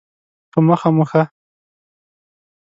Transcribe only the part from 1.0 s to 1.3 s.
ښه